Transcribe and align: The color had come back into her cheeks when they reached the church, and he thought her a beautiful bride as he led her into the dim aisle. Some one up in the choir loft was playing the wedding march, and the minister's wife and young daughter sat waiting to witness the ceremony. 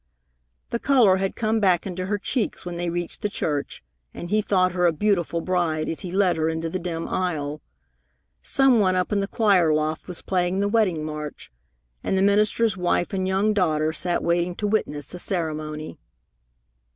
The 0.71 0.79
color 0.79 1.17
had 1.17 1.35
come 1.35 1.59
back 1.59 1.85
into 1.85 2.07
her 2.07 2.17
cheeks 2.17 2.65
when 2.65 2.73
they 2.73 2.89
reached 2.89 3.21
the 3.21 3.29
church, 3.29 3.83
and 4.15 4.31
he 4.31 4.41
thought 4.41 4.71
her 4.71 4.87
a 4.87 4.91
beautiful 4.91 5.41
bride 5.41 5.87
as 5.87 5.99
he 5.99 6.09
led 6.09 6.37
her 6.37 6.49
into 6.49 6.71
the 6.71 6.79
dim 6.79 7.07
aisle. 7.07 7.61
Some 8.41 8.79
one 8.79 8.95
up 8.95 9.11
in 9.11 9.19
the 9.19 9.27
choir 9.27 9.71
loft 9.71 10.07
was 10.07 10.23
playing 10.23 10.59
the 10.59 10.67
wedding 10.67 11.03
march, 11.05 11.51
and 12.03 12.17
the 12.17 12.23
minister's 12.23 12.75
wife 12.75 13.13
and 13.13 13.27
young 13.27 13.53
daughter 13.53 13.93
sat 13.93 14.23
waiting 14.23 14.55
to 14.55 14.65
witness 14.65 15.05
the 15.05 15.19
ceremony. 15.19 15.99